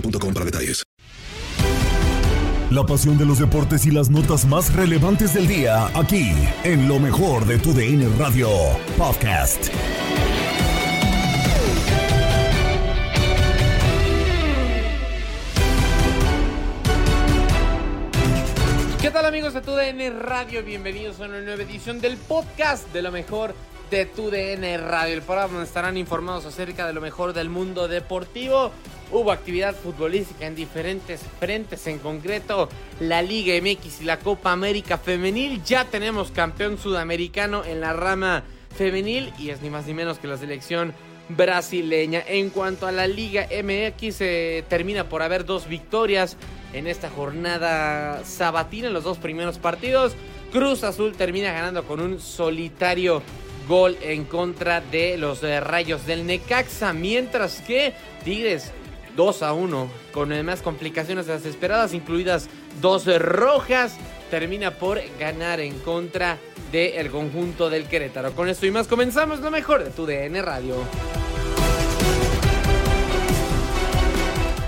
[0.00, 0.82] boostmobile.com para detalles.
[2.70, 6.32] La pasión de los deportes y las notas más relevantes del día, aquí,
[6.64, 8.48] en lo mejor de tu DN Radio
[8.98, 9.68] Podcast.
[19.00, 20.64] ¿Qué tal amigos de TUDN Radio?
[20.64, 23.54] Bienvenidos a una nueva edición del podcast de lo mejor
[23.90, 25.14] de TUDN Radio.
[25.14, 28.72] El programa donde estarán informados acerca de lo mejor del mundo deportivo.
[29.12, 34.98] Hubo actividad futbolística en diferentes frentes, en concreto la Liga MX y la Copa América
[34.98, 35.62] Femenil.
[35.64, 38.42] Ya tenemos campeón sudamericano en la rama
[38.76, 40.92] femenil y es ni más ni menos que la selección
[41.28, 42.22] brasileña.
[42.26, 46.36] En cuanto a la Liga MX, eh, termina por haber dos victorias
[46.72, 50.14] en esta jornada sabatina en los dos primeros partidos.
[50.52, 53.22] Cruz Azul termina ganando con un solitario
[53.68, 57.94] gol en contra de los eh, Rayos del Necaxa, mientras que
[58.24, 58.72] Tigres
[59.16, 62.48] 2 a 1 con más complicaciones de las esperadas, incluidas
[62.80, 63.96] dos rojas,
[64.30, 66.38] termina por ganar en contra
[66.72, 68.32] del conjunto del Querétaro.
[68.32, 70.76] Con esto y más comenzamos lo mejor de tu DN Radio.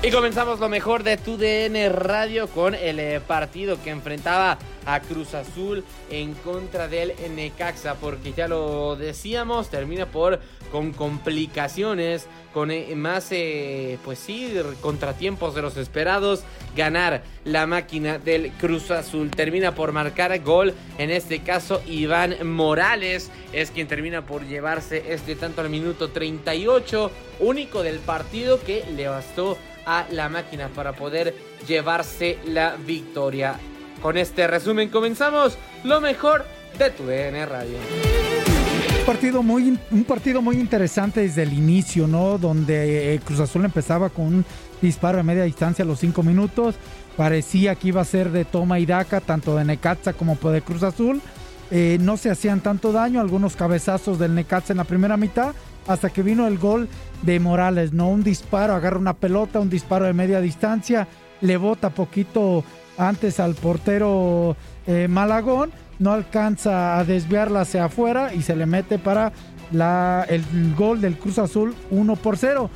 [0.09, 5.01] Y comenzamos lo mejor de tu DN Radio con el eh, partido que enfrentaba a
[5.01, 10.41] Cruz Azul en contra del Necaxa, porque ya lo decíamos, termina por
[10.73, 16.43] con complicaciones, con eh, más, eh, pues sí, contratiempos de los esperados,
[16.75, 19.31] ganar la máquina del Cruz Azul.
[19.31, 25.37] Termina por marcar gol, en este caso Iván Morales es quien termina por llevarse este
[25.37, 29.59] tanto al minuto 38, único del partido que le bastó
[29.89, 31.35] a la máquina para poder
[31.67, 33.59] llevarse la victoria.
[34.03, 36.45] Con este resumen comenzamos lo mejor
[36.79, 37.79] de tu DN Radio.
[39.07, 42.37] partido muy, un partido muy interesante desde el inicio, ¿no?
[42.37, 44.45] Donde eh, Cruz Azul empezaba con un
[44.83, 46.75] disparo a media distancia a los cinco minutos.
[47.17, 50.83] Parecía que iba a ser de toma y daca, tanto de Necaxa como de Cruz
[50.83, 51.23] Azul.
[51.71, 55.55] Eh, no se hacían tanto daño, algunos cabezazos del Necaxa en la primera mitad,
[55.89, 56.89] hasta que vino el gol
[57.23, 58.09] de Morales, ¿no?
[58.09, 61.09] Un disparo, agarra una pelota, un disparo de media distancia,
[61.41, 62.63] le bota poquito
[62.97, 64.57] antes al portero
[64.87, 69.33] eh, Malagón, no alcanza a desviarla hacia afuera y se le mete para
[69.73, 72.71] el gol del Cruz Azul 1 por 0.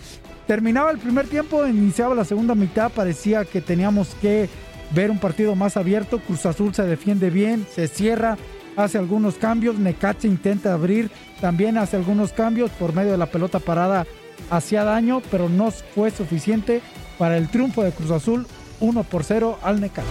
[0.47, 4.49] Terminaba el primer tiempo, iniciaba la segunda mitad, parecía que teníamos que
[4.95, 6.19] ver un partido más abierto.
[6.19, 8.37] Cruz Azul se defiende bien, se cierra,
[8.77, 9.79] hace algunos cambios.
[9.79, 11.11] Necaxa intenta abrir,
[11.41, 14.07] también hace algunos cambios por medio de la pelota parada.
[14.51, 16.81] Hacía daño, pero no fue suficiente
[17.19, 18.47] para el triunfo de Cruz Azul
[18.81, 20.11] 1 por 0 al Necaxa.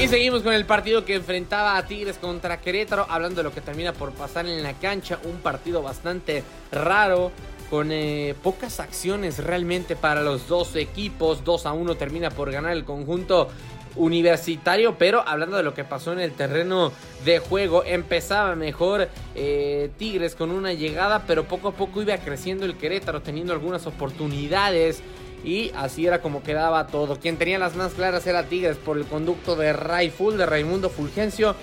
[0.00, 3.60] Y seguimos con el partido que enfrentaba a Tigres contra Querétaro, hablando de lo que
[3.60, 7.32] termina por pasar en la cancha, un partido bastante raro,
[7.68, 11.44] con eh, pocas acciones realmente para los dos equipos.
[11.44, 13.48] 2 a 1 termina por ganar el conjunto
[13.98, 16.92] universitario, pero hablando de lo que pasó en el terreno
[17.24, 22.64] de juego, empezaba mejor eh, Tigres con una llegada, pero poco a poco iba creciendo
[22.64, 25.02] el Querétaro, teniendo algunas oportunidades.
[25.44, 27.20] Y así era como quedaba todo.
[27.20, 29.72] Quien tenía las más claras era Tigres por el conducto de
[30.10, 31.54] Full de Raimundo Fulgencio,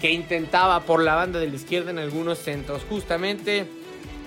[0.00, 2.82] que intentaba por la banda de la izquierda en algunos centros.
[2.88, 3.66] Justamente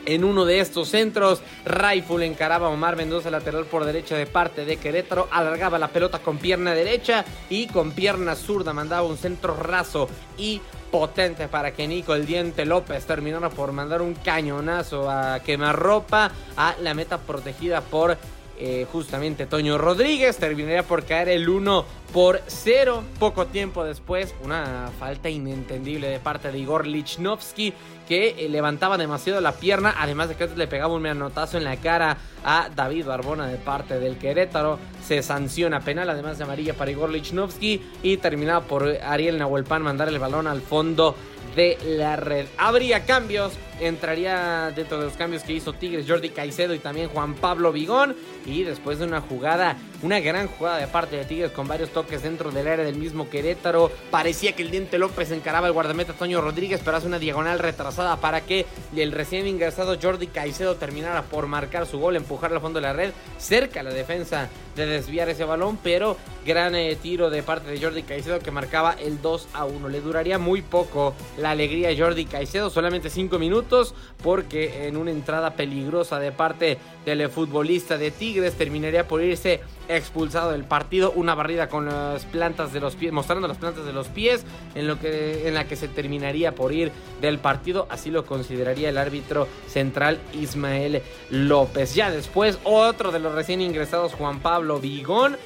[0.06, 1.42] en uno de estos centros.
[1.66, 5.28] Rifle encaraba a Omar Mendoza lateral por derecha de parte de Querétaro.
[5.31, 10.07] Alargaba la pelota con pierna derecha y con pierna zurda mandaba un centro raso
[10.38, 10.62] y
[10.92, 16.75] potente para que Nico el Diente López terminara por mandar un cañonazo a quemarropa a
[16.81, 18.18] la meta protegida por
[18.58, 20.38] eh, justamente Toño Rodríguez.
[20.38, 23.04] Terminaría por caer el 1 por 0.
[23.19, 27.74] Poco tiempo después, una falta inentendible de parte de Igor Lichnowsky
[28.07, 29.96] que eh, levantaba demasiado la pierna.
[29.98, 34.00] Además de que le pegaba un manotazo en la cara a David Barbona de parte
[34.00, 34.80] del Querétaro.
[35.06, 37.81] Se sanciona penal, además de amarilla para Igor Lichnowsky.
[38.04, 41.16] Y terminaba por Ariel Nahuelpan mandar el balón al fondo
[41.56, 42.46] de la red.
[42.57, 47.34] Habría cambios, entraría dentro de los cambios que hizo Tigres Jordi Caicedo y también Juan
[47.36, 48.16] Pablo Vigón.
[48.46, 52.24] Y después de una jugada, una gran jugada de parte de Tigres con varios toques
[52.24, 56.42] dentro del área del mismo Querétaro, parecía que el Diente López encaraba el guardameta Toño
[56.42, 58.65] Rodríguez, pero hace una diagonal retrasada para que
[58.95, 62.94] el recién ingresado Jordi Caicedo terminara por marcar su gol, empujar al fondo de la
[62.94, 67.81] red, cerca la defensa de desviar ese balón, pero gran eh, tiro de parte de
[67.81, 69.88] Jordi Caicedo que marcaba el 2 a 1.
[69.89, 75.12] Le duraría muy poco la alegría a Jordi Caicedo, solamente 5 minutos, porque en una
[75.12, 81.36] entrada peligrosa de parte del futbolista de Tigres terminaría por irse expulsado del partido, una
[81.36, 84.46] barrida con las plantas de los pies, mostrando las plantas de los pies,
[84.76, 86.92] en, lo que, en la que se terminaría por ir
[87.22, 91.96] del partido, así lo consideraría el árbitro central Ismael López.
[91.96, 95.38] Ya después, otro de los recién ingresados, Juan Pablo Vigón,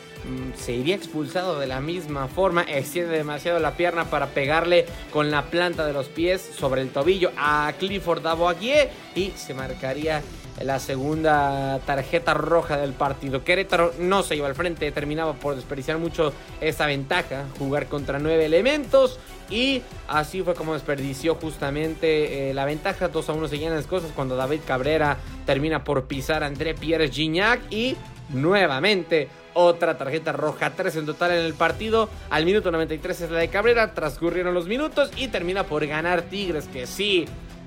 [0.55, 5.43] se iría expulsado de la misma forma, extiende demasiado la pierna para pegarle con la
[5.49, 10.21] planta de los pies sobre el tobillo a Clifford Davoaguier y se marcaría
[10.63, 13.43] la segunda tarjeta roja del partido.
[13.43, 18.45] Querétaro no se iba al frente, terminaba por desperdiciar mucho esa ventaja, jugar contra nueve
[18.45, 19.19] elementos
[19.49, 23.07] y así fue como desperdició justamente eh, la ventaja.
[23.07, 27.09] 2 a 1 seguían las cosas cuando David Cabrera termina por pisar a André Pierre
[27.09, 27.95] Gignac y
[28.29, 32.09] nuevamente otra tarjeta roja, 3 en total en el partido.
[32.29, 36.67] Al minuto 93 es la de Cabrera, transcurrieron los minutos y termina por ganar Tigres,
[36.67, 37.25] que sí,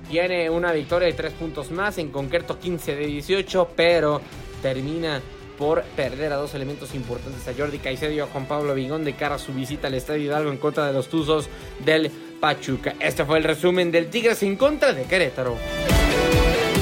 [0.09, 4.21] tiene una victoria de 3 puntos más, en concreto 15 de 18, pero
[4.61, 5.21] termina
[5.57, 9.13] por perder a dos elementos importantes, a Jordi Caicedo y a Juan Pablo Vigón de
[9.13, 11.47] cara a su visita al Estadio Hidalgo en contra de los Tuzos
[11.85, 12.95] del Pachuca.
[12.99, 15.55] Este fue el resumen del Tigres en contra de Querétaro.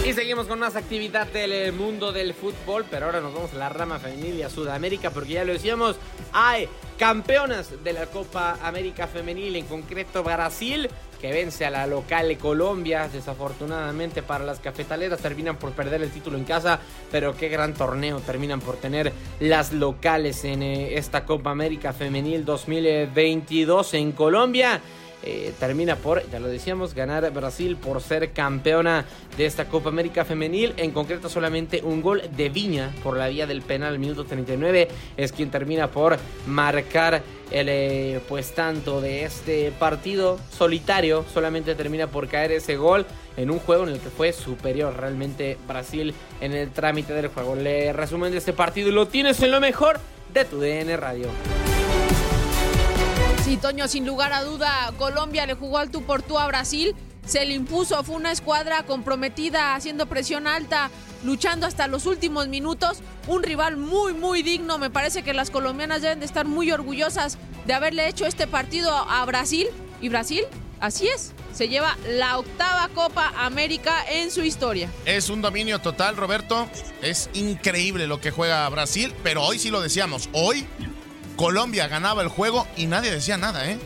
[0.04, 3.70] Y seguimos con más actividad del mundo del fútbol, pero ahora nos vamos a la
[3.70, 5.96] rama femenil y a Sudamérica, porque ya lo decíamos,
[6.34, 6.68] hay
[6.98, 10.90] campeonas de la Copa América Femenil, en concreto Brasil,
[11.22, 13.08] que vence a la local Colombia.
[13.14, 16.80] Desafortunadamente para las cafetaleras terminan por perder el título en casa,
[17.12, 22.44] pero qué gran torneo terminan por tener las locales en eh, esta Copa América Femenil
[22.44, 24.82] 2022 en Colombia.
[25.24, 29.06] Eh, termina por, ya lo decíamos, ganar Brasil por ser campeona
[29.38, 30.74] de esta Copa América Femenil.
[30.78, 34.88] En concreto, solamente un gol de Viña por la vía del penal, minuto 39,
[35.18, 41.26] es quien termina por marcar el eh, pues tanto de este partido solitario.
[41.34, 43.06] Solamente termina por caer ese gol
[43.38, 47.56] en un juego en el que fue superior realmente Brasil en el trámite del juego.
[47.56, 50.00] Le resumen de este partido lo tienes en lo mejor
[50.34, 51.28] de tu DN Radio.
[53.44, 56.96] Sí, Toño, sin lugar a duda, Colombia le jugó al tú por tú a Brasil.
[57.26, 60.92] Se le impuso, fue una escuadra comprometida, haciendo presión alta,
[61.24, 63.00] luchando hasta los últimos minutos.
[63.28, 64.78] Un rival muy, muy digno.
[64.78, 68.92] Me parece que las colombianas deben de estar muy orgullosas de haberle hecho este partido
[68.96, 69.68] a Brasil.
[70.02, 70.44] Y Brasil,
[70.80, 74.90] así es, se lleva la octava Copa América en su historia.
[75.06, 76.68] Es un dominio total, Roberto.
[77.02, 80.30] Es increíble lo que juega Brasil, pero hoy sí lo decíamos.
[80.32, 80.68] Hoy
[81.36, 83.78] Colombia ganaba el juego y nadie decía nada, ¿eh?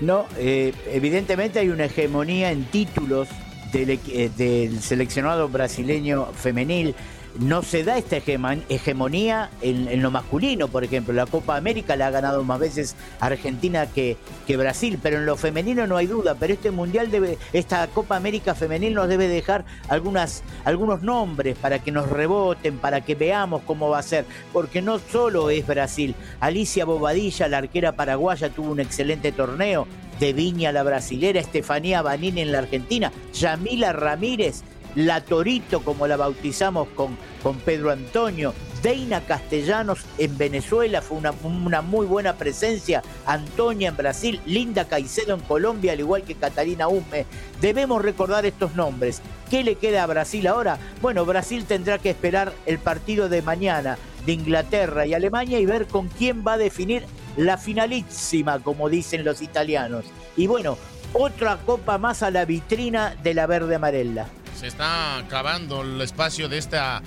[0.00, 3.28] No, eh, evidentemente hay una hegemonía en títulos
[3.72, 6.94] del, eh, del seleccionado brasileño femenil
[7.38, 11.14] no se da esta hegemonía en, lo masculino, por ejemplo.
[11.14, 15.36] La Copa América la ha ganado más veces Argentina que, que, Brasil, pero en lo
[15.36, 16.36] femenino no hay duda.
[16.38, 21.78] Pero este mundial debe, esta Copa América femenil nos debe dejar algunas, algunos nombres para
[21.78, 24.24] que nos reboten, para que veamos cómo va a ser.
[24.52, 26.14] Porque no solo es Brasil.
[26.40, 29.86] Alicia Bobadilla, la arquera paraguaya, tuvo un excelente torneo.
[30.20, 34.62] De Viña la brasilera, Estefanía Banini en la Argentina, Yamila Ramírez
[34.94, 41.32] la Torito, como la bautizamos con, con Pedro Antonio, Deina Castellanos en Venezuela fue una,
[41.44, 46.88] una, muy buena presencia, Antonia en Brasil, Linda Caicedo en Colombia, al igual que Catalina
[46.88, 47.26] Hume.
[47.60, 49.22] Debemos recordar estos nombres.
[49.48, 50.78] ¿Qué le queda a Brasil ahora?
[51.00, 55.86] Bueno, Brasil tendrá que esperar el partido de mañana de Inglaterra y Alemania y ver
[55.86, 57.04] con quién va a definir
[57.36, 60.06] la finalísima, como dicen los italianos.
[60.36, 60.76] Y bueno,
[61.12, 64.26] otra copa más a la vitrina de la verde amarela.
[64.58, 67.02] Se está acabando el espacio de esta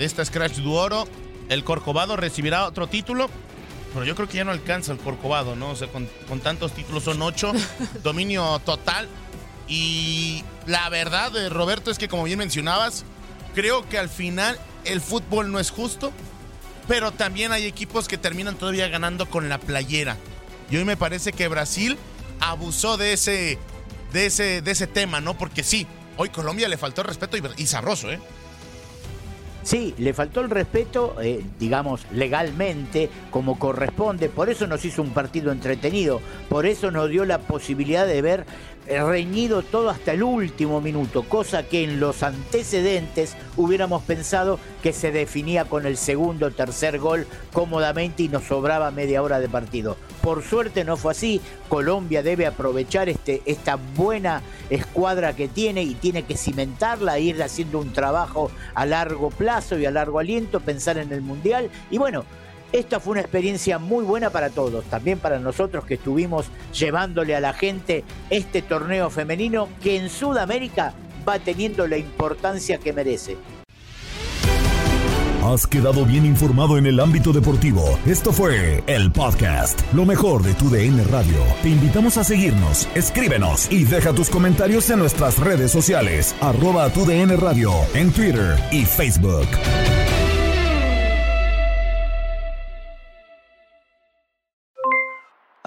[0.00, 1.06] de esta Scratch Duoro.
[1.50, 3.28] El Corcovado recibirá otro título,
[3.92, 5.70] pero yo creo que ya no alcanza el Corcovado, ¿no?
[5.70, 6.08] O sea, con,
[6.42, 7.52] tantos títulos son ocho,
[8.02, 9.08] dominio total.
[9.68, 13.04] Y la verdad, Roberto, es que como bien mencionabas,
[13.54, 16.12] creo que al final el fútbol no es justo,
[16.88, 20.16] pero también hay equipos que terminan todavía ganando con la playera.
[20.70, 21.98] Y hoy me parece que Brasil
[22.40, 23.58] abusó de ese,
[24.12, 25.36] de ese, de ese tema, ¿no?
[25.36, 25.86] Porque sí,
[26.20, 28.18] hoy Colombia le faltó respeto y, sabroso, ¿eh?
[29.62, 34.28] Sí, le faltó el respeto, eh, digamos, legalmente, como corresponde.
[34.28, 36.20] Por eso nos hizo un partido entretenido.
[36.50, 38.46] Por eso nos dio la posibilidad de ver
[38.86, 45.12] reñido todo hasta el último minuto, cosa que en los antecedentes hubiéramos pensado que se
[45.12, 49.96] definía con el segundo o tercer gol cómodamente y nos sobraba media hora de partido.
[50.22, 51.40] Por suerte no fue así.
[51.68, 57.78] Colombia debe aprovechar este, esta buena escuadra que tiene y tiene que cimentarla, ir haciendo
[57.78, 61.70] un trabajo a largo plazo y a largo aliento, pensar en el Mundial.
[61.90, 62.24] Y bueno,
[62.72, 67.40] esta fue una experiencia muy buena para todos, también para nosotros que estuvimos llevándole a
[67.40, 70.94] la gente este torneo femenino que en Sudamérica
[71.28, 73.36] va teniendo la importancia que merece.
[75.42, 77.98] Has quedado bien informado en el ámbito deportivo.
[78.06, 81.38] Esto fue el podcast, lo mejor de tu DN Radio.
[81.62, 87.06] Te invitamos a seguirnos, escríbenos y deja tus comentarios en nuestras redes sociales, arroba tu
[87.06, 89.48] DN Radio, en Twitter y Facebook.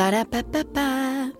[0.00, 1.39] Ba-da-ba-ba-ba.